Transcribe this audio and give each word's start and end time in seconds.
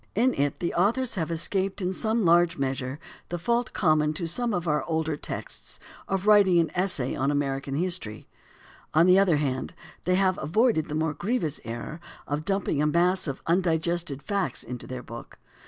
In 0.15 0.33
it 0.33 0.59
the 0.61 0.73
authors 0.73 1.13
have 1.13 1.29
escaped 1.29 1.79
in 1.79 1.91
large 2.25 2.57
measure 2.57 2.97
the 3.29 3.37
fault 3.37 3.71
common 3.71 4.13
to 4.13 4.25
some 4.25 4.51
of 4.51 4.67
our 4.67 4.83
older 4.85 5.15
texts 5.15 5.79
of 6.07 6.25
writing 6.25 6.57
an 6.57 6.71
essay 6.73 7.13
on 7.15 7.29
American 7.29 7.75
history; 7.75 8.27
on 8.95 9.05
the 9.05 9.19
other 9.19 9.37
hand 9.37 9.75
they 10.05 10.15
have 10.15 10.39
avoided 10.41 10.89
the 10.89 10.95
more 10.95 11.13
grievous 11.13 11.59
error 11.63 11.99
of 12.25 12.45
dumping 12.45 12.81
a 12.81 12.87
mass 12.87 13.27
of 13.27 13.43
undigested 13.45 14.23
facts 14.23 14.63
into 14.63 14.87
their 14.87 15.03
book. 15.03 15.37